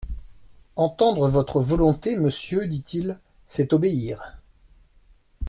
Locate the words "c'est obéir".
3.45-4.39